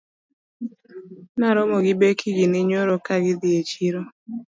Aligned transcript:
Na 1.39 1.49
romo 1.55 1.77
gi 1.85 1.93
Becky 1.99 2.29
gini 2.37 2.59
nyoro 2.69 2.93
ka 3.05 3.15
gidhii 3.23 3.57
e 3.59 3.63
chiro 3.69 4.01